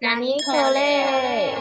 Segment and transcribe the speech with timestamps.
[0.00, 1.54] 纳尼可嘞？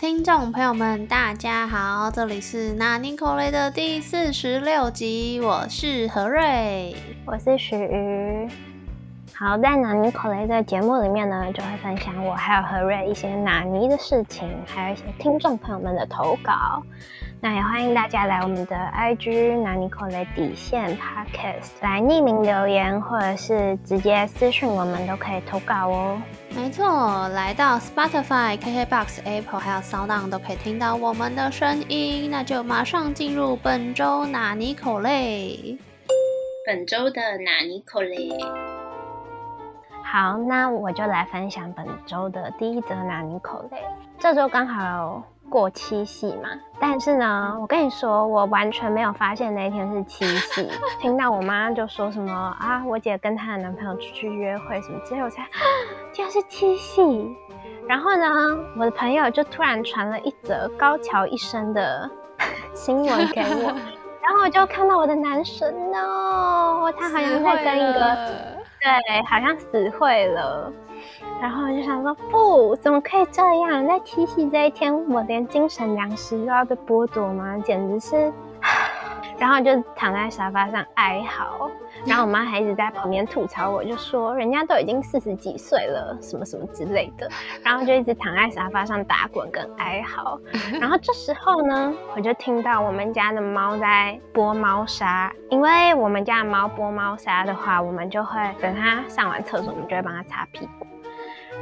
[0.00, 8.48] 听众朋友们，大家好，这里是纳尼可雷的第四十六集，我是何瑞，我是许瑜。
[9.32, 16.82] 好，在纳尼可雷的节目里面呢，就会分享我还有何瑞一些纳尼的事情，还有一些听众朋友们的投稿。
[17.44, 26.22] 那也欢迎大家来我们的 IG 纳尼可雷底线 Podcast 来匿名留言，或者是直接私讯我们都可以投稿哦。
[26.54, 32.30] 没错，来到 Spotify、KKBox、Apple 还有 Sound 都可以听到我们的声音。
[32.30, 35.76] 那就马上进入本周纳尼口雷。
[36.64, 38.38] 本周的纳尼口雷。
[40.04, 43.78] 好，那我就来分享本周的第一则纳尼口雷。
[44.20, 46.48] 这周刚好过七夕嘛，
[46.80, 50.66] 但是呢，我跟你说，我完全没有发现那一天是七夕。
[50.98, 55.46] 听到我妈就说什么啊，我姐跟她的男朋友出去约会什么之类，我才
[56.10, 57.36] 竟然是七夕。
[57.86, 58.26] 然后呢，
[58.78, 62.10] 我的朋友就突然传了一则高桥一生的
[62.72, 63.74] 新闻给我，
[64.24, 68.16] 然后我就看到我的男神哦，他好像在跟一个。
[68.82, 70.72] 对，好像死会了，
[71.42, 73.84] 然后我就想说，不，怎么可以这样？
[73.84, 77.58] 在七夕这一天，我连精神粮食都要被剥夺吗？
[77.58, 78.32] 简直是。
[79.38, 81.68] 然后就躺在沙发上哀嚎，
[82.06, 87.28] 然后我妈还一直在旁边吐槽我，就说人家都已经四十几岁了，什么什么之类的，
[87.64, 90.38] 然后就一直躺在沙发上打滚跟哀嚎。
[90.80, 100.86] 然后这时候呢，我就听到我们家的猫在拨猫砂，因为我们家的猫拨猫砂的话，我们就会等它上完厕所，我们就会帮它擦屁股。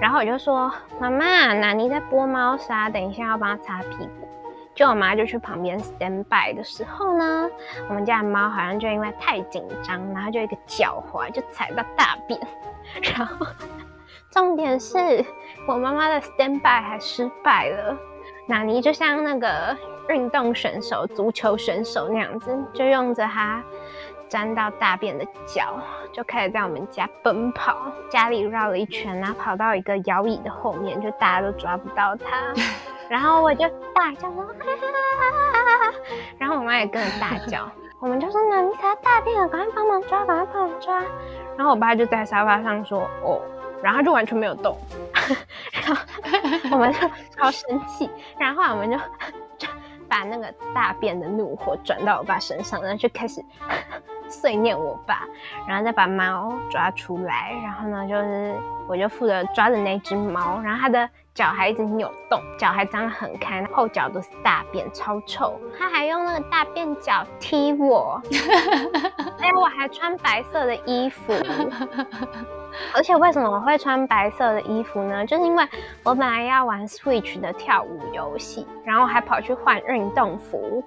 [0.00, 4.28] 然后我就说，妈妈，那你在拨猫砂，等一下要帮它擦屁股。
[4.74, 7.50] 就我妈就去旁边 stand by 的时候呢，
[7.88, 12.40] 我们家的猫好像就因为太紧张，然后就一个脚踝就踩到大便，
[13.14, 13.46] 然后
[14.30, 14.98] 重点是
[15.68, 17.94] 我妈妈的 stand by 还失败了，
[18.46, 19.76] 纳尼就像那个
[20.08, 23.62] 运动选手、足球选手那样子，就用着它
[24.30, 25.76] 沾到大便的脚，
[26.12, 27.76] 就开始在我们家奔跑，
[28.08, 32.54] 家里绕了一圈，然后跑到一个摇椅的后面，就大家都抓不到它。
[33.10, 34.46] 然后我就大叫说，
[36.38, 41.02] 然后我妈也跟着大叫， 我们就说呢，你踩大便了，赶快帮忙抓，赶快帮忙抓。
[41.56, 43.42] 然后我爸就在沙发上说，哦，
[43.82, 44.78] 然后就完全没有动，
[45.74, 46.02] 然后
[46.70, 47.00] 我们就
[47.36, 48.08] 超生气，
[48.38, 48.96] 然后我们就
[50.08, 53.44] 把那个大便的怒火转到我爸身上，然后就开始
[54.30, 55.24] 碎念我爸，
[55.66, 58.54] 然后再把猫抓出来，然后呢，就是
[58.88, 61.08] 我就负责抓着那只猫，然后它的。
[61.32, 65.58] 脚还一直扭动，脚还张得很开，后脚都是大便，超臭。
[65.78, 68.20] 它还用那个大便脚踢我，
[69.38, 71.32] 哎，我还穿白色的衣服。
[72.92, 75.24] 而且为什么我会穿白色的衣服呢？
[75.24, 75.64] 就是因为
[76.02, 80.84] 我本来要玩 Switch 的跳舞游戏，然后还跑去换运动服。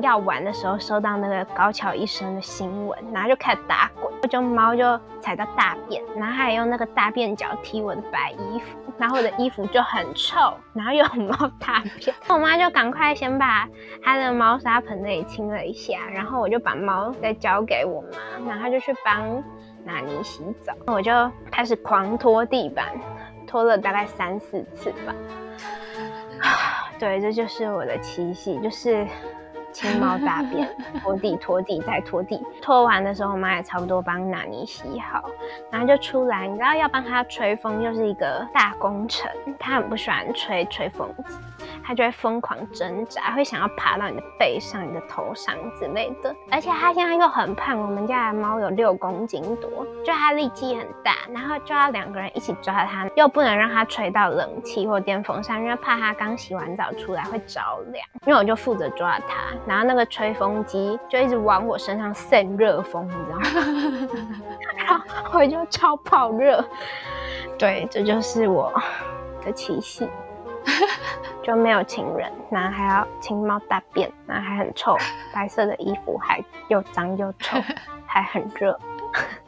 [0.00, 13.68] 要玩的时候收到那个高桥医生的新闻，然后就开始打滚，就猫就踩到大便，然后还用那个大便脚踢我的白衣服，然后我的衣服就很臭，然后又有猫大便， 我妈就赶快先把
[14.02, 19.42] 她的猫砂盆那里清了一下，然后我就把猫再交给我妈，然后就去帮
[19.84, 21.12] 纳尼洗澡，我就
[21.50, 22.86] 开始狂拖地板，
[23.48, 25.14] 拖了大概三四次吧。
[27.00, 29.04] 对，这就是我的七夕，就是。
[29.78, 30.68] 清猫大便，
[31.00, 32.44] 拖地，拖地，再拖地。
[32.60, 35.30] 拖完的时候，我妈也差不多帮纳尼洗好，
[35.70, 36.48] 然后就出来。
[36.48, 39.30] 你知道要帮他吹风，又是一个大工程。
[39.56, 41.36] 他很不喜欢吹吹风机，
[41.84, 46.34] 他就会疯狂挣扎，会想要爬到你的背上、你的头上之类的。
[46.50, 57.60] 而且他现在又很胖，我们家的猫有六公斤多，就它力气很大，然后就要两个人一起抓它，又不能让它吹到冷气或电风扇，因为怕它刚洗完澡出来会着
[57.92, 58.04] 凉。
[58.26, 59.36] 因为我就负责抓它。
[59.68, 64.14] 然后那个吹风机就一直往我身上散热风，你知道吗？
[64.74, 66.64] 然后我就超泡热。
[67.58, 68.72] 对，这就是我
[69.44, 70.08] 的七夕，
[71.42, 74.96] 就没有情人，然后还要清猫大便，然后还很臭，
[75.34, 77.58] 白色的衣服还又脏又臭，
[78.06, 78.78] 还很热，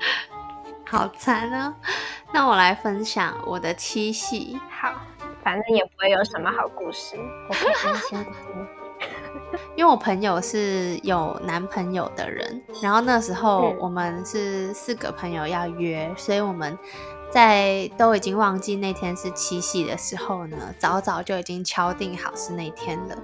[0.87, 1.75] 好惨啊！
[2.31, 4.61] 那我来分享我的七夕。
[4.69, 4.93] 好，
[5.43, 7.17] 反正也不会有什么好故事，
[7.49, 8.80] 我可以安心的听。
[9.77, 16.79] 因为我朋友是有男朋友的人，然后那时候我们是四个朋友要约，所以我们
[17.31, 23.17] 在都已经忘记那天是七夕的时候呢，早早就已经敲定好是那天了。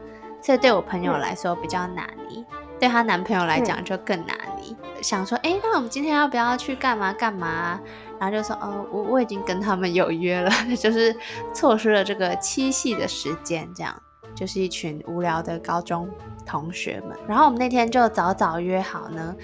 [0.43, 2.44] 所以对我朋友来说比较难离，
[2.79, 4.76] 对她男朋友来讲就更难离。
[5.03, 7.81] 想说，哎，那我们今天要不要去干嘛干嘛？
[8.20, 11.14] 然后就说，哦，我我已经跟他们有约了， 就是
[11.53, 13.94] 错失了这个七夕的时间，这样
[14.37, 16.09] 就是一群无聊的高中
[16.44, 17.17] 同学们。
[17.27, 19.35] 然后我们那天就早早约好呢。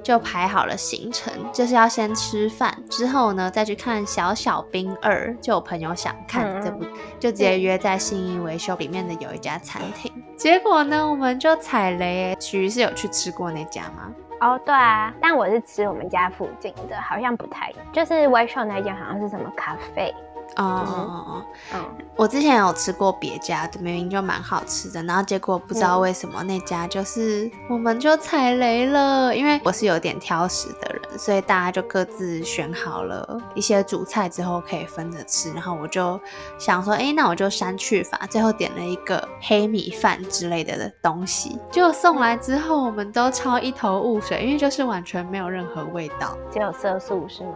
[0.00, 5.28] 就排好了行程，就是要先吃饭，之后呢再去看《小小兵二》。
[5.40, 6.84] 就有朋友想看这部，
[7.18, 10.10] 就直接约在信义维修里面的有一家餐厅。
[10.34, 12.34] 结果呢，我们就踩雷。
[12.40, 14.10] 徐是有去吃过那家吗？
[14.40, 20.14] 哦，对啊，但我是吃我们家附近的，好像不太，就是维修那间好像是什么咖啡。
[20.56, 21.84] 哦哦哦哦，
[22.16, 36.20] 我之前有吃过别家的，明明就蛮好吃的，然后结果不知道为什么那家就是我们就踩雷了，因为我是有点挑食的人，所以大家就各自选好了一些主菜之后可以分着吃，然后我就
[36.58, 47.52] 想说，哎，那我就删去法，最后点了一个黑米饭之类的的东西，结果送来之后我们都超一头雾水，因为就是完全没有任何味道，只有色素是吗？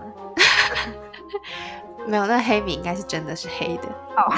[2.07, 4.33] 没有，那黑米应该是真的是黑的哦。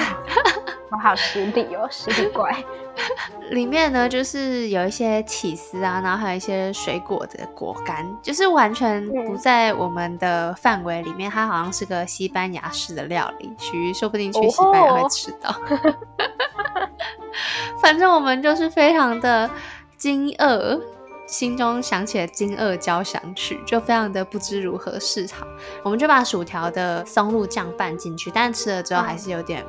[0.91, 2.55] 我好失礼哦，失礼怪。
[3.51, 11.29] 里面呢，就是有一些起司啊，然后还有一些水果的果干，就是完全不在我们的范围里面。
[11.29, 15.53] 它好像是个西班牙式的料理，徐说不定去西班牙会吃到。
[17.81, 19.49] 反正我们就是非常的
[19.97, 20.79] 惊愕。
[21.25, 25.45] 心中想起了《金二交响曲》，就非常的不知如何是好。
[25.83, 29.65] 我们就把薯条的松露酱拌进去，但吃了之后还是有点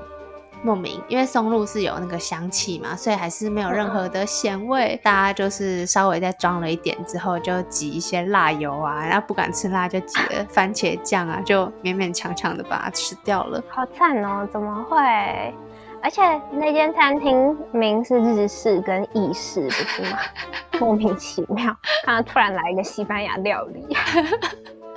[0.62, 4.98] 莫名，因为松露是有那个香气嘛，所以还是没有任何的咸味。
[5.02, 13.62] 大家就是稍微再装了一点之后，就挤一些辣油啊，然后不敢吃辣就挤了番茄酱啊，就勉勉强强的把它吃掉了。
[13.68, 15.54] 好惨哦，怎么会？
[16.02, 16.22] 而且
[16.52, 20.18] 那间餐厅名是日式跟意式，不是吗？
[20.78, 21.64] 莫名其妙，
[22.04, 23.86] 刚刚突然来一个西班牙料理。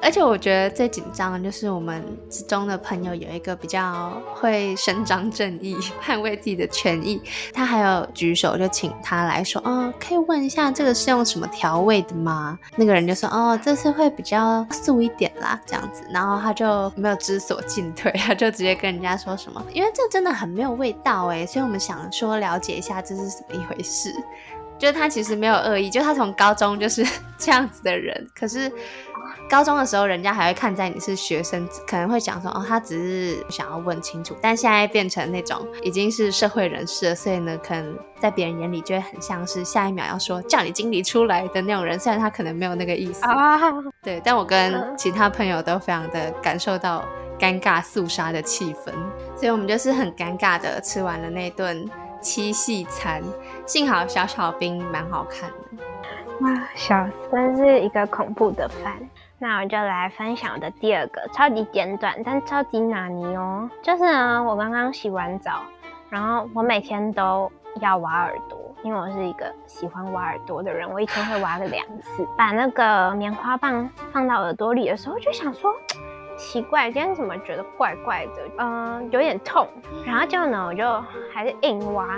[0.02, 7.22] 而且我觉得最紧张的就是我们之中的朋友有一个比较会伸张正义、捍卫自己的权益，
[7.54, 12.58] 他还有举手就请他来说，哦，可以问一下这个是用什么调味的吗？
[12.76, 24.14] 那个人就说，哦，这次会比较素一点啦，这样子，然后他就没有知所进退，他就直接跟人家说什么，因为这真的很没有味道哎，所以我们想说了解一下这是什么一回事。
[24.80, 27.06] 就是他其实没有恶意，就他从高中就是
[27.38, 28.28] 这样子的人。
[28.34, 28.72] 可是
[29.50, 34.36] 高中的时候，人家还会看在你是学生，可能会想说，哦，他只是想要问清楚。
[34.42, 42.00] 但现在变成那种已经是社会人士了，所以呢，可能在别人眼里就会很像是下一秒要说叫你经理出来的那种人。
[42.00, 43.22] 虽然他可能没有那个意思，
[44.02, 44.22] 对。
[44.24, 47.04] 但我跟其他朋友都非常的感受到
[47.38, 48.94] 尴尬肃杀的气氛，
[49.36, 51.86] 所以我们就是很尴尬的吃完了那顿。
[52.22, 53.22] 七夕餐，
[53.66, 55.84] 幸好小小兵蛮好看的。
[56.42, 58.98] 哇，小真是一个恐怖的饭。
[59.38, 63.70] 那我就来分享我的第二个，超级简短但超级拿捏哦。
[63.82, 65.62] 就是呢，我刚刚洗完澡，
[66.10, 67.50] 然后我每天都
[67.80, 72.28] 要挖耳朵，因为我是一个喜欢挖耳朵的人，我一天会挖个两次。
[72.38, 75.74] 把那个棉花棒放到耳朵里的时候，就想说。
[76.40, 78.32] 奇怪，今天怎么觉得怪怪的？
[78.60, 79.68] 嗯，有点痛。
[80.06, 80.84] 然后就呢，我就
[81.34, 82.18] 还是硬挖，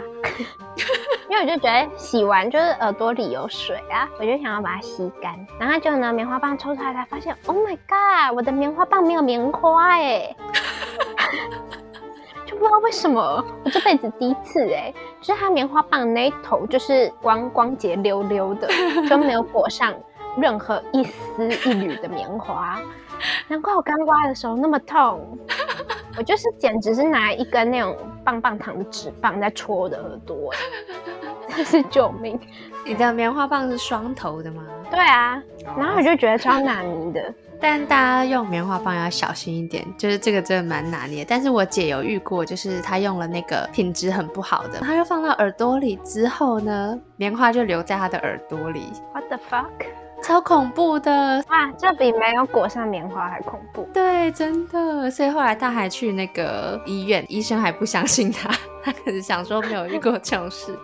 [1.28, 5.36] 因为我就觉得洗完就是耳朵里有水啊，我就想要把它吸干。
[5.60, 10.36] 然后就呢，棉花棒抽出来才发现，Oh my god，我的棉花棒没有棉花哎！
[12.46, 18.68] 就不知道为什么，我这辈子第一次哎，就是它棉花棒那头就是光光洁溜溜的，
[19.10, 19.92] 就没有裹上
[20.38, 22.80] 任何一丝一缕的棉花。
[23.48, 25.38] 难怪我刚刮的时候那么痛，
[26.18, 30.54] 我就是简直是拿一根那种棒棒糖的纸棒在戳我的耳朵，
[31.50, 32.40] 真是救命！
[32.86, 34.64] 你的棉花棒是双头的吗？
[34.90, 35.42] 对啊，
[35.78, 41.24] 然后我就觉得超难捏的，但大家用棉花棒要小心一点，就是这个真的蛮拿捏。
[41.24, 48.92] 但是我姐有遇过，就是她用了那个品质很不好的，她就放到耳朵里之后呢，棉花就留在她的耳朵里。
[49.14, 49.70] What the fuck？
[50.32, 51.70] 超恐怖的哇！
[51.78, 53.86] 这比没有裹上棉花还恐怖。
[53.94, 55.12] 对，真的。
[55.12, 58.50] 所以后来他还去那个医院，医生还不相信他，
[58.84, 60.78] 他可是想说没有遇过这种事，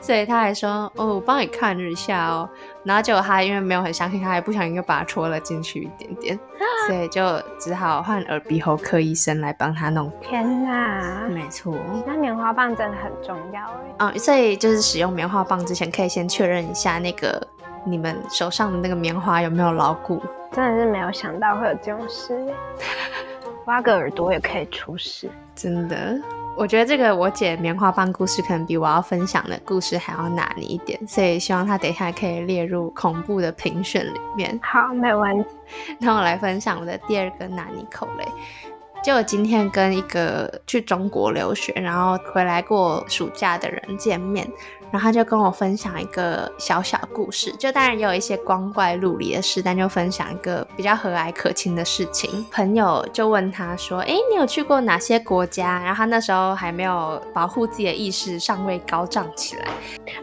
[0.00, 2.48] 所以他还说：“哦，我帮你看一下哦。”
[2.84, 6.38] 然后结果他因为没有很相信，他还不小心又把它戳了进去一点点，
[6.86, 10.12] 所以就只好换耳鼻喉科医生来帮他弄。
[10.20, 11.26] 天哪！
[11.28, 11.74] 没错，
[12.06, 13.94] 那棉花棒真的很重要哎。
[13.98, 17.46] 嗯，所以就是使用棉花棒之前，可以先确认一下那个。
[17.86, 20.18] 你们手上的那个棉花有没有牢固？
[20.50, 22.34] 真的是没有想到会有这种事，
[23.66, 26.18] 挖个耳朵也可以出事，真的。
[26.56, 34.58] 我觉得这个我姐棉花棒故事可能比我要分享的故事还要拿捏一点，所以希望她等一下可以列入恐怖的评选里面。
[34.62, 35.50] 好，没有问题。
[35.98, 38.24] 那我来分享我的第二个拿捏口雷。
[39.02, 44.48] 就我今天跟一个去中国留学，然后回来过暑假的人见面。
[44.94, 52.46] 然后他就跟我分享一个小小故事，就当然也有一些光怪陆离的事，但就分享一个比较和蔼可亲的事情。
[52.52, 59.64] 朋友就问他说：“哎，你有去过哪些国家？”然后他那时候还没有保护自己的意识尚未高涨起来，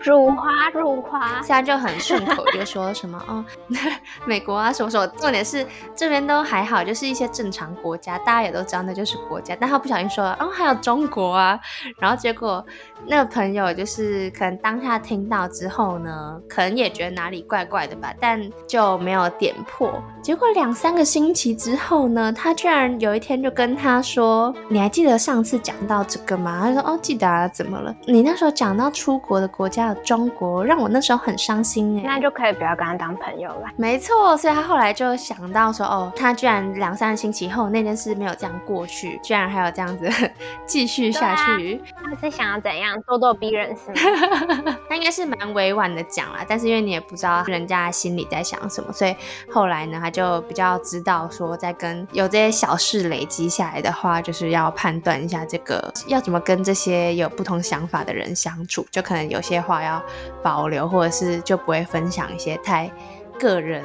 [0.06, 3.44] 辱华辱华，现在就很顺口就说什么哦，
[4.26, 5.06] 美国啊什么什么。
[5.18, 9.54] 重点是这边都还好，就是一些正常国家，大家也都知道那就是国家。
[9.60, 11.60] 但他不小心说哦，还有中国啊，
[12.00, 12.66] 然后结果
[13.06, 14.61] 那个朋友就是可能。
[14.62, 19.92] 当下听到之后呢，可能也觉得哪里怪怪的吧，但就没有点破。
[20.22, 27.96] 结果两三个星期之后呢，他居然有一天就跟他说：“你还记得上次讲到这个吗？”他说：“哦，记得啊，怎么了？
[28.06, 33.68] 你那时候讲到出国的国家有中国，让我那时候很伤心哎。”那就可以不要跟他当朋友了。
[33.76, 40.08] 没错，所以他后来就想到说：“哦，他居然两三个星期后那件事没有这样过去，居然还有这样子
[40.68, 44.41] 继续下去。”他是想要怎样咄咄逼人是吗？
[44.90, 49.16] 他应该是蛮委婉的讲啦，但是因为你也不知道人家心里在想什么，所以
[49.52, 60.02] 后来呢，他就比较知道说，在跟有这些小事累积下来的话，就是要判断一下这个要怎么跟这些有不同想法的人相处，就可能有些话要
[60.44, 62.92] 保留，或者是就不会分享一些太
[63.40, 63.84] 个人，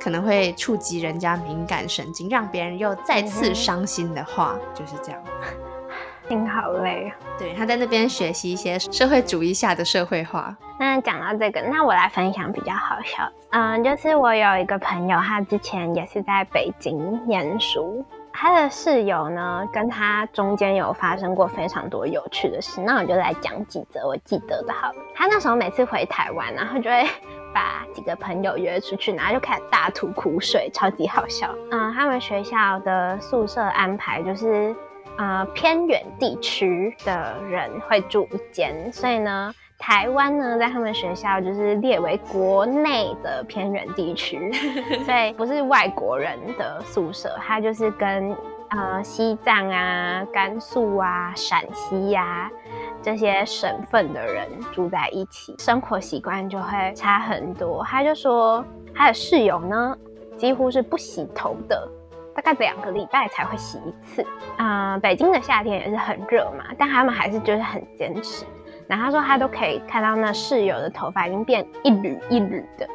[0.00, 5.20] 可能会触及人家敏感神经，让别人又再次伤心的话，就是这样。
[6.56, 7.16] 心好累啊！
[7.38, 10.56] 对，他在那边学习一些社会主义下的社会化。
[10.78, 13.30] 那讲到这个，那我来分享比较好笑。
[13.50, 22.80] 嗯，就是我有一个朋友，他之前也是在北京念书，他的室友呢，跟他中间有发生过非常多有趣的事。
[22.80, 24.94] 那我就来讲几则我记得的好了。
[25.14, 27.06] 他那时候每次回台湾，然后就会
[27.54, 31.54] 把几个朋友约出去，然后就开始大吐苦水，超级好笑。
[31.70, 34.74] 嗯，他们学校的宿舍安排就是。
[35.18, 44.52] 呃，偏远地区的人会住一间，所以呢，台湾呢，在他们学校就是列为国内的偏远地区，
[45.06, 48.36] 所以不是外国人的宿舍，它就是跟
[48.68, 52.50] 呃西藏啊、甘肃啊、陕西呀
[53.00, 57.82] 这些省份的人住在一起，生活习惯就会差很多。
[57.84, 58.62] 他就说，
[58.94, 59.96] 他的室友呢，
[60.36, 61.88] 几乎是不洗头的。
[62.36, 64.24] 大概两个礼拜才会洗一次
[64.58, 64.98] 啊！
[64.98, 68.44] 北京的夏天也是很热嘛，但他们还是就是很坚持。
[68.88, 72.88] 然后他说他都可以看到那室友的头发已经变一缕一缕的，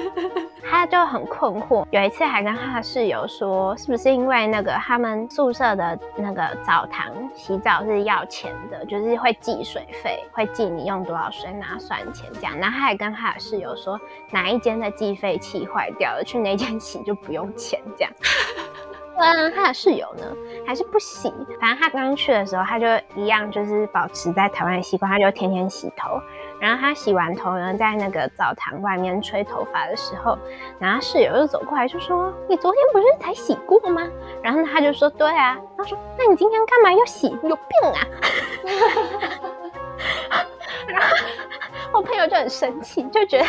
[0.70, 1.84] 他就很困惑。
[1.90, 12.56] 有一次还跟他的室友说，是不是因为那个他们宿舍的那个澡堂洗澡是要钱的，就是会计水费，会计你用多少水拿算钱这样。
[12.56, 18.12] 然后他还跟他的室友说，哪一间的计费器坏掉了，去那间洗就不用钱这样。
[19.18, 20.24] 嗯，他的室友呢
[20.66, 21.32] 还是不洗。
[21.60, 26.20] 反正他刚去的时候，他就一样，就是保持在台湾的习惯，他就天天洗头。
[26.60, 30.38] 然后他洗完头呢，在那个澡堂外面吹头发的时候，
[30.78, 34.08] 然后室友就走过来就说：“你昨天不是才洗过吗？”
[34.42, 37.28] 然后他就说：“对啊。”他说：“那你今天干嘛要洗？
[37.42, 38.06] 有病啊！”
[40.88, 41.08] 然后
[41.92, 43.46] 我朋友就很生气，就觉得。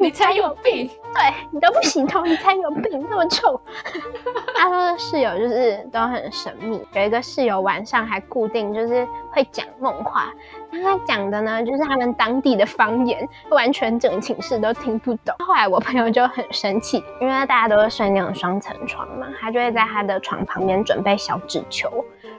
[0.00, 3.60] 你才有病，对你都不洗头，你才有病，那么臭。
[4.54, 10.32] 他说室友就是都很神秘，有一个室友晚上还固定就是会讲梦话，
[10.70, 15.34] 他讲的呢就是他们当地的方言，完全整寝室都听不懂。
[15.40, 21.90] 后来我朋友就很生气，因为大家都是睡那种双层床嘛，他就会在他的床旁边准备小纸球，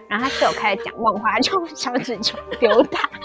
[0.07, 3.09] 然后他室友开始讲梦话， 就用小纸球丢他。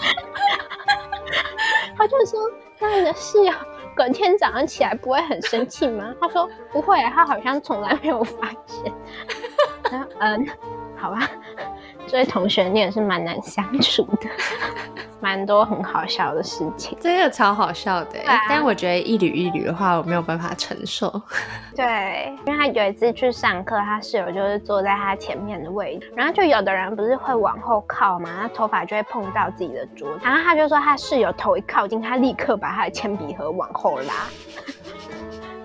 [1.97, 2.37] 他就说
[2.79, 3.53] ：“那你的室友。”
[3.95, 6.13] 隔天早上起来不会很生气吗？
[6.19, 8.93] 他说不会，他好像从来没有发现。
[10.19, 10.45] 嗯，
[10.97, 11.29] 好吧。
[12.07, 14.29] 这位同学，你也是蛮难相处的，
[15.19, 18.19] 蛮多很好笑的事情，真的超好笑的。
[18.47, 21.09] 但我觉得一缕一缕的话，我没有办法承受。
[21.75, 34.13] 对，因为他有一次去上课，他室友就是坐在他前面的位置，然后就有的人不是会往后靠嘛，他头发就会碰到自己的桌子，然后他就说他室友头一靠近，他立刻把他的铅笔盒往后拉。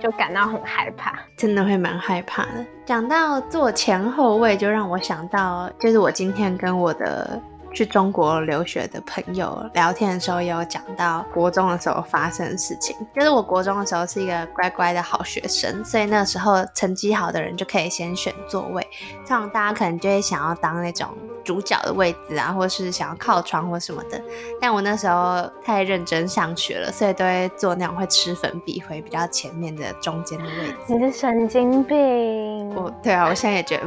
[0.01, 2.67] 就感到很害怕，真的会蛮害怕的。
[2.85, 7.41] 讲到坐前后位，就让我想到，就是我今天跟我的
[7.73, 12.97] 去中国留学的朋友聊天的时候，也有讲到国中的时候发生的事情。
[13.15, 18.87] 就是我国中的时候是一个乖乖的好学生，所以那时候成绩好的人就可以先选座位，
[19.25, 21.09] 这样大家可能就会想要当那种
[21.45, 24.21] 主角的位置啊，或是想要靠窗或什么的。
[24.61, 30.75] 但我那时候太认真上学了，所以都会坐那种会吃粉笔灰比较前面的中间的位置。
[30.89, 32.75] 你是神经病。
[32.75, 33.83] 我对啊，我现在也觉得。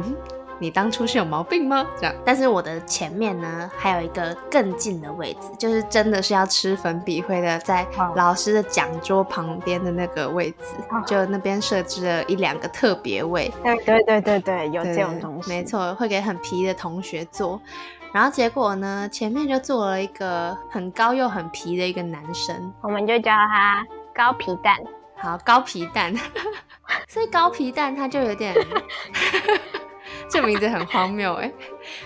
[0.58, 1.86] 你当初是有毛病吗？
[1.96, 10.56] 这样，但是我的前面呢，还有一个更近的位置，就是真的是要吃粉笔灰的，在老师的讲桌旁边的那个位置，
[11.06, 13.52] 就那边设置了一两个特别位。
[13.62, 17.60] 对对对对对，有这种东西，没错，会给很皮的同学坐。
[18.12, 23.84] 然后结果呢，前面就坐了一个很高又很皮的一个男生，我们就叫他
[24.14, 24.78] 高皮蛋。
[25.16, 26.14] 好，高皮蛋。
[27.08, 28.54] 所以高皮蛋他就有点。
[30.34, 31.52] 这名字很荒谬哎，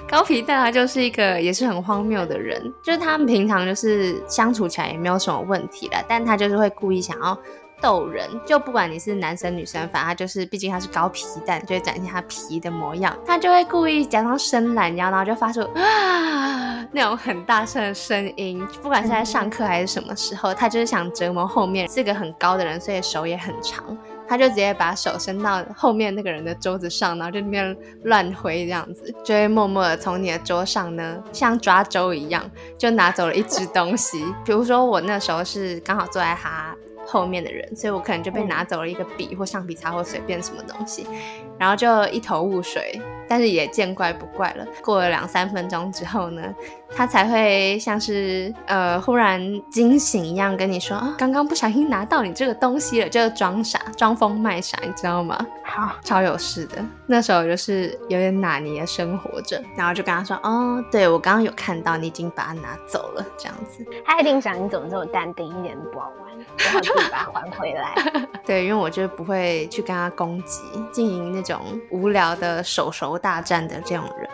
[0.07, 7.37] 高皮蛋他就是一个也是很荒谬的人，就是他们平常就是相处起来也没有什么问题了，但他就是会故意想要
[7.81, 23.97] 逗人，就不管你是男生女生，反正他就是毕竟他是高皮蛋，就会展现他皮的模样，他就会故意假装伸懒腰，然后就发出啊那种很大声的声音，不管是在上课还是什么时候，他就是想折磨后面是个很高的人，所以手也很长。
[24.29, 34.23] 他就直接把手伸到后面那个人的桌子上，然后就那边乱挥这样子，就会默默的从你的桌上呢，像抓周一样，就拿走了一只东西。
[34.45, 41.07] 比如说我那时候是刚好坐在他后面的人，所以我可能就被拿走了一个笔或橡皮擦或随便什么东西，
[41.59, 43.01] 然后就一头雾水。
[43.29, 44.67] 但是也见怪不怪了。
[44.83, 46.43] 过了两三分钟之后呢？
[46.97, 49.39] 他才会像是呃忽然
[49.71, 55.39] 惊醒一样跟你说啊，刚刚不小心拿到你这个东西了，就装傻装疯卖傻，你知道吗？
[55.63, 56.83] 好，超有事的。
[57.07, 63.85] 那时候就是有点拿捏生活着，然后就跟他说，哦，对我刚刚有看到你已经把它拿走了，这样子。
[64.07, 67.95] 他一定想你怎么这么淡定，一点都不好玩，然后自己把它还回来。
[68.47, 74.31] 对，因为我就不会去跟他攻击，经营那种无聊的手手大战的这种人。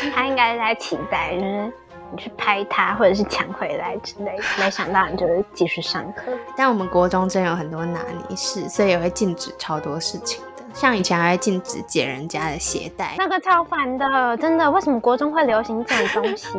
[0.00, 1.72] 对 他应该是在期待，就是
[2.10, 4.36] 你去拍他，或者是抢回来之类。
[4.58, 6.32] 没想到你就是继续上课。
[6.56, 10.64] 但我们国中真有很多拿捏事，所以也会禁止超多事情的。
[10.74, 14.68] 像以前还会禁止解人家的鞋带，那个超烦的，真的。
[14.68, 16.48] 为什么国中会流行这种东西？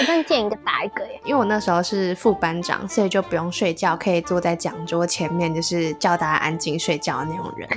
[0.00, 1.20] 我真见一个打一个耶。
[1.24, 7.68] 因为我那时候是副班长，所以就不用睡觉，可以坐在讲桌前面，就是叫大家安静睡觉的那种人。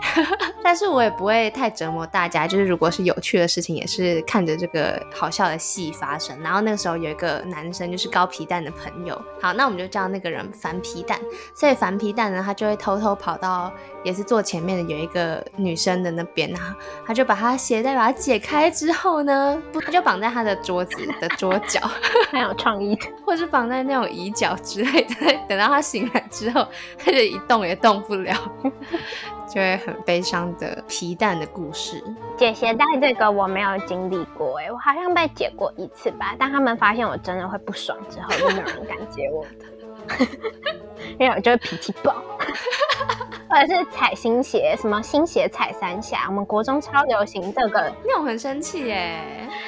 [0.62, 6.38] 但是我也不会太折磨大家，就是如果是有趣的事情，也是看着这个好笑的戏发生。
[6.42, 11.18] 然后那个时候有一个男生，就是高皮蛋的朋友，好，那我们就叫那个人烦皮蛋。
[11.54, 21.80] 所以烦皮蛋呢，他就会偷偷跑到也是坐前面的有一个女生的那边啊，他就把他鞋带把它解开之后呢，不他就绑在他的桌子的桌角，
[22.30, 25.14] 很有创意的，或是绑在那种椅角之类的。
[25.48, 26.66] 等到他醒来之后，
[26.98, 28.34] 他就一动也动不了。
[29.52, 32.00] 就会很悲伤的皮蛋的故事。
[32.36, 36.36] 解鞋带这个我没有经历过，哎，我好像被解过一次吧。
[36.38, 40.26] 但他们发现我真的会不爽之后，就没有人敢解我的，
[41.18, 42.14] 因为我就会脾气暴。
[43.50, 49.20] 或者是踩新鞋，什么新鞋踩三下，我们国中超流行这个，那我很生气耶。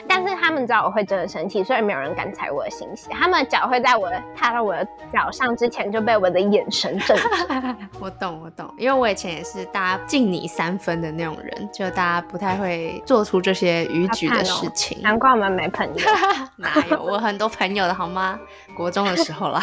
[0.09, 3.11] 但是他们知道我会真的生气，所以没有人敢踩我的新鞋。
[3.11, 7.29] 他们的脚会在我踏到我的脚上之前就被我的眼神震住。
[7.99, 15.03] 我懂，我懂，因为我以前也是大家敬你三分的那种人，就大家不太会做出这些逾矩的事情。
[15.03, 16.05] 难怪我们没朋友。
[16.55, 17.03] 哪有？
[17.03, 18.39] 我很多朋友的好吗？
[18.77, 19.61] 国中的时候啦。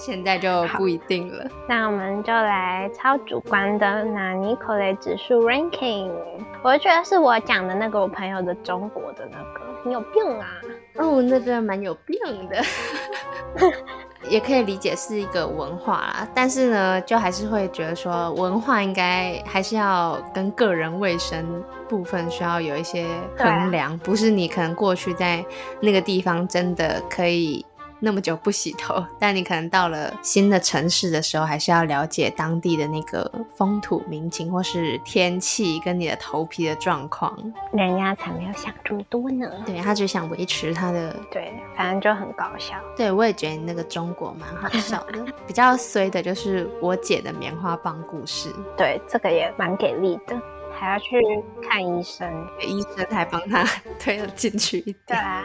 [0.00, 1.44] 现在就不一定了。
[1.68, 6.10] 那我们就来超主观的拿尼可雷指数 ranking。
[6.62, 10.46] 我觉得是我讲的那个我朋友的中国的那个，你有病啊！
[10.96, 12.62] 哦，那个蛮有病的。
[14.28, 23.06] 也可以理解是一个文化啦，但是呢，就还是会觉得说文化应该还是要跟个人卫生部分需要有一些
[23.38, 25.44] 衡量，不是你可能过去在
[25.80, 27.64] 那个地方真的可以。
[28.02, 37.36] 那么久不洗头，但你可能到了新的城市的时候，还是要了解当地的那个风土民情，或是天气跟你的头皮的状况。
[37.72, 39.46] 人家才没有想这么多呢。
[39.66, 42.74] 对他只想维持他的，对，反正就很搞笑。
[42.96, 45.24] 对我也觉得那个中国蛮好笑的。
[45.46, 48.50] 比较衰的就是我姐的棉花棒故事。
[48.78, 50.40] 对，这个也蛮给力的，
[50.72, 51.20] 还要去
[51.62, 52.26] 看医生，
[52.60, 53.62] 医生还帮他
[54.00, 54.96] 推了进去一点。
[55.06, 55.44] 对啊。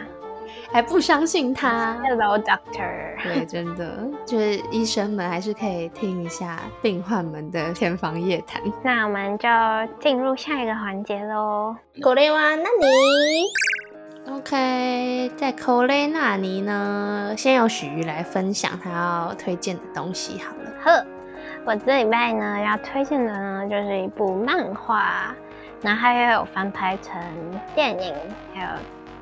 [0.71, 1.97] 还不相信他？
[2.03, 3.21] Hello, doctor。
[3.23, 8.61] 对，真的就是医生们还是可以听一下病患们的天方夜谭。
[8.83, 9.47] 那我们就
[9.99, 11.75] 进入下一个环节喽。
[12.01, 14.37] これは何？
[14.37, 20.71] OK，在 c o l e 那尼呢，先由许瑜来分享他要推荐的东西好了。
[20.83, 21.05] 呵，
[21.65, 25.35] 我这礼拜呢要推荐的呢就是一部漫画，
[25.81, 27.19] 然后它又有翻拍成
[27.75, 28.13] 电影，
[28.53, 28.69] 还有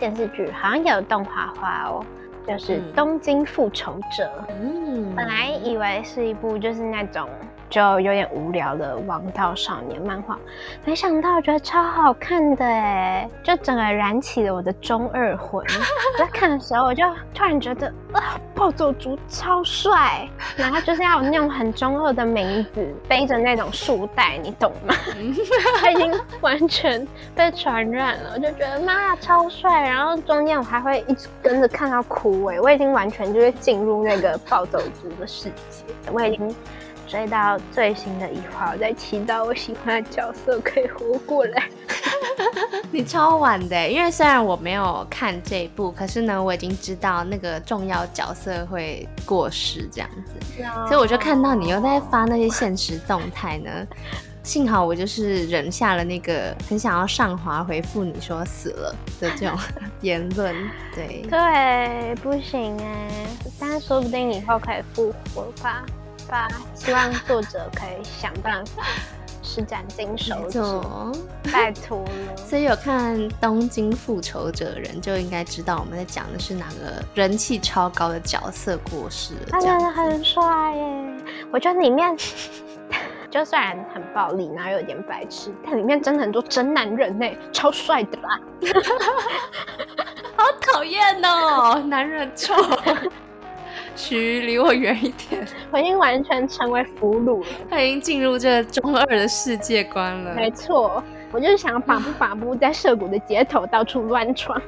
[0.04, 2.04] 电视剧，好像也有动画化哦。
[2.46, 4.30] 就是《东京复仇者》。
[4.60, 7.26] 嗯，本来以为是一部就是那种
[7.74, 10.38] 就有点无聊的王道少年漫画，
[10.84, 15.66] 没想到觉得超好看的哎，就整个燃起了我的中二魂。
[16.16, 17.02] 在看的时候，我就
[17.34, 24.94] 突然觉得啊，暴走族超帅，然后就是要有那种很中二的名字，背着那种束带，你懂吗？
[25.82, 32.44] 他已经完全被传染了，我就觉得妈呀超帅，然后中间我还会一直跟着看到哭。
[32.44, 36.54] 我已经完全就是进入那个暴走族的世界，我已经
[37.06, 41.68] 追到最新的一话，我在祈祷我喜欢的角色可以活过来。
[42.90, 53.70] 你超晚的，因为虽然我没有看这一部，可是呢，我已经知道那个重要角色会过世这样子，所以我就看到你又在发那些现实动态呢。
[54.42, 59.58] 幸好我就是忍下了那个很想要上滑回复你说死了的这种
[60.02, 60.54] 言论，
[60.94, 63.26] 对对，不行哎，
[63.58, 65.82] 但是说不定以后可以复活吧，
[66.34, 68.82] 吧，希望作者可以想办法
[69.40, 70.60] 施展金手指，
[71.52, 72.36] 拜托了。
[72.44, 80.42] 所以有看《东京复仇者》的人就应该知道我们在讲的是哪个人气超高的角色过世了，他真的很帅
[80.74, 81.14] 耶，
[81.52, 82.16] 我觉得里面。
[83.30, 88.40] 就虽然很暴力，然后有点白痴，但里面真的很多真男人呢，超帅的啦！
[90.36, 92.54] 好讨厌哦，男人臭，
[93.94, 95.46] 嘘，离我远一点！
[95.70, 100.34] 我已经完全成为俘虏了，他已经进入这中二的世界观了。
[100.34, 101.02] 没错，
[101.32, 104.60] 我就是想把不把不在涩谷的街头到处乱闯，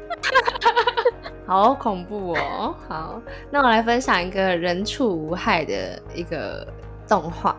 [1.47, 2.75] 好恐怖哦！
[2.89, 6.67] 好，那我来分享一个人畜无害的一个
[7.09, 7.57] 动画。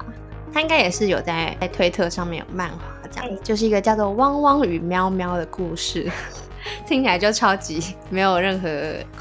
[0.54, 2.78] 他应该也是有在在推特上面有漫画
[3.12, 6.10] 这样，就是一个叫做《汪汪与喵喵》的故事，
[6.86, 8.70] 听起来就超级没有任何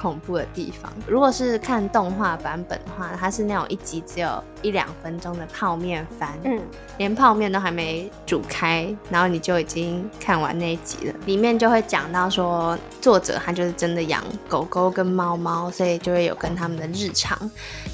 [0.01, 0.93] 恐怖的地方。
[1.07, 6.61] 如果是看动画版本的话，它是那种一集只有一两分钟的泡面番，嗯，
[6.99, 11.15] 连泡面都还没煮开，然后你就已经看完那一集了。
[11.27, 17.39] 里面就会讲到说，作者他就是真的养狗狗跟猫猫，所以就会有跟他们的日常。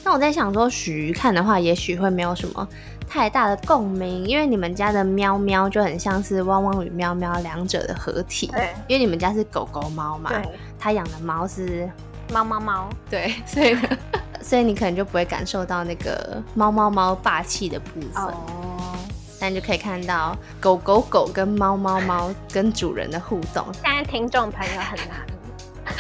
[0.05, 2.69] 那我在想说，许看的话，也许会没有什么。
[3.13, 8.47] 太大的共鸣，因为你们家的喵喵就很像是汪汪与喵喵两者的合体。
[8.47, 10.43] 对，因为你们家是狗狗猫嘛，对，
[10.79, 11.87] 他养的猫是
[12.33, 13.77] 猫猫猫，对， 所以
[14.41, 18.25] 所以你可能就不会感受到那个猫猫猫霸气的部分。
[18.25, 18.97] 哦，
[19.39, 23.63] 但就可以看到狗狗狗跟猫猫猫跟主人的互动。
[23.75, 25.32] 现在听众朋友很难。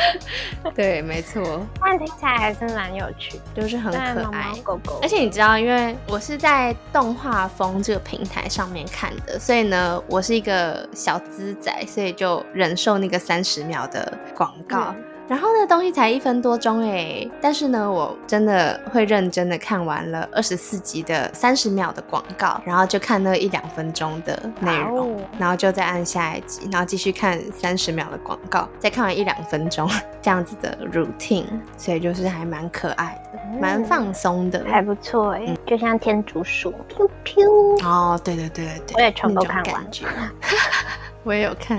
[0.74, 4.52] 对，没错，但听起来还是蛮有趣，就是很可爱。
[4.62, 14.94] 狗狗，而且你知道，因为我是在动画风这个平台上面看的，所以呢，我是一个小资仔，所以就忍受那个三十秒的广告。
[15.32, 29.88] 然后呢，东西才一分多钟哎，但是呢，我真的会认真的看完了二十四集的三十秒的广告，然后就看那一两分钟的内容，然后就再按下一集，然后继续看三十秒的广告，再看完一两分钟
[30.20, 31.46] 这样子的 routine，
[31.78, 39.86] 所以就是还蛮可爱的，蛮放松的，还不错哎，就像天竺鼠，Q Q 哦，对对对对，我也全部看完。
[41.24, 41.78] 我也有看，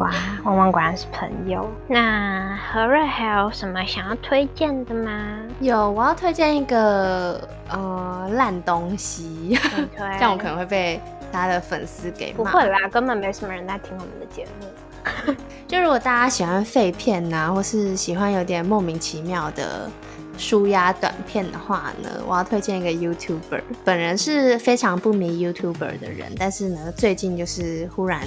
[0.00, 0.10] 哇，
[0.44, 1.68] 汪汪果然是朋友。
[1.86, 5.38] 那何瑞还有什么想要推荐的吗？
[5.60, 9.58] 有，我要推荐一个呃烂东西，
[9.96, 10.98] 这样我可能会被
[11.30, 15.34] 大家的粉丝给不会啦，根本没什么人在听我们的节目。
[15.68, 19.90] 就如果大家喜欢废片呐，或是喜欢有点莫名其妙的。
[20.38, 23.60] 舒压短片的话呢，我要推荐一个 YouTuber。
[23.84, 28.22] 本人是非常不迷 YouTuber 的人，但是呢，最近就是忽然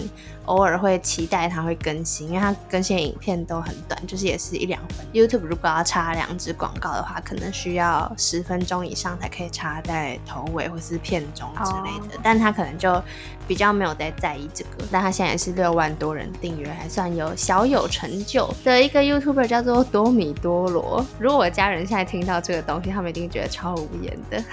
[0.45, 5.05] 偶尔会期待它会更新，因为它更新的影片都很短，就是也是一两分。
[5.13, 12.19] YouTube 如果要插两支广告的话，可能需要十分钟以上才可以插在头尾或是片中之类的。
[12.21, 13.01] 但他可能就
[13.47, 14.85] 比较没有在在意这个。
[14.91, 21.05] 但他现在也是六万多人订阅，还算有小有成就的一个 YouTuber，叫做多米多罗。
[21.19, 24.43] 如果我家人现在听到这个东西，他们一定觉得超无言的，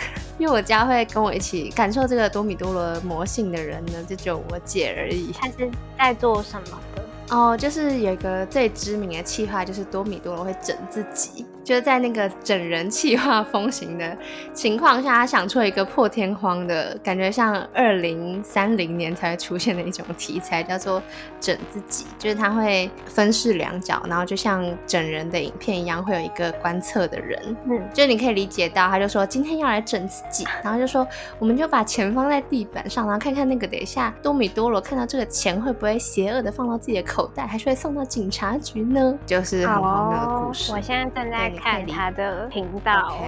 [0.40, 5.30] 因为我家会跟我一起感受这个多米多罗魔性的人呢，就只有我姐而已。
[5.32, 7.04] 她是在做什么的？
[7.28, 11.44] 哦，就是有一个最知名的企划，就是多米多罗会整自己。
[11.70, 14.18] 就是在那个整人气化风行的
[14.52, 21.00] 情况下，他想出了一个破天荒的感觉，像二零三零年才会出现的一种题材，叫做
[21.38, 22.06] 整自己。
[22.18, 27.56] 就是他会分饰两角，然后就像整人的影片一样，会有一个观测的人。
[27.66, 31.06] 嗯，就你可以理解到，他就说今天要来整自己，然后就说
[31.38, 39.16] 我们就把钱放在地板上，然后看看那个等一下多米多罗看到这个钱会不会邪恶的放到自己的口袋，还是会送到警察局呢？
[39.24, 40.72] 就是很荒谬的故事。
[40.72, 43.18] 我现在正在看他的频道。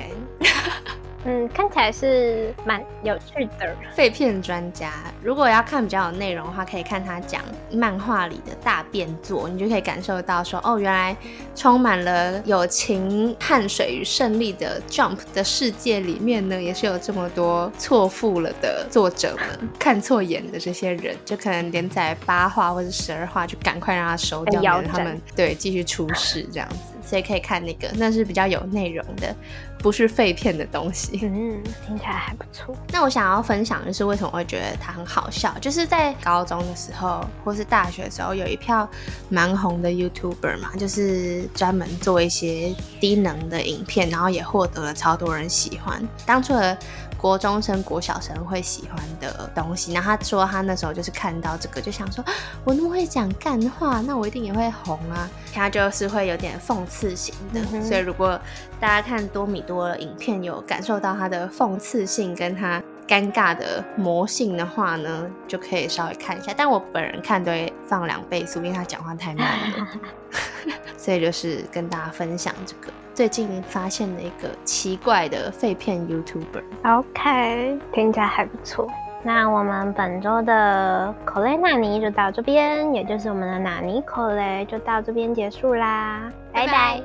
[1.25, 3.73] 嗯，看起来是蛮有趣的。
[3.95, 4.91] 废片专家，
[5.23, 7.41] 如果要看比较有内容的话，可以看他讲
[7.71, 11.17] 漫画里的大变作，你就可以感受到说，哦，原来
[11.55, 26.92] 充满了友情、汗水与胜利的 Jump 的世界里面呢，也是有这么多错付了的作者们，看错眼的这些人，就可能连载八话或者十二话，就赶快让他收掉，让他们对继续出事这样子。
[27.13, 29.37] 所以可以看那个，那是比较有内容的，
[29.81, 31.21] 不是废片的东西。
[31.23, 32.75] 嗯，听起来还不错。
[32.91, 35.55] 那我想要分享的是，为什么会觉得它很好笑？
[35.61, 38.89] 就是在高中的时候，或是大学的时候，有一票
[39.29, 46.03] 蛮红的 YouTuber 嘛，就是专门做一些低能的影片，然后也获得了超多人喜欢。
[46.25, 46.79] 当初的。
[47.23, 52.23] 国中生、国小生会喜欢的东西，然后他说他那时候就是看到这个，就想说，
[52.65, 55.31] 我那么会讲干话，那我一定也会红啊。
[55.55, 58.39] 他就是会有点讽刺型的，所以如果
[58.81, 66.53] 大家看多米多的影片，有感受到他的讽刺性跟他尴尬的魔性的话呢，就可以稍微看一下。
[66.57, 69.89] 但我本人看都会放两倍速，因为他讲话太慢了。
[70.99, 76.63] 所以就是跟大家分享这个最近发现了一个奇怪的废片 YouTuber。
[76.85, 78.89] OK，听起来还不错。
[79.23, 87.01] 那我们本周的口雷纳尼就到这边，也就是我们的纳尼口雷就到这边结束啦，拜拜。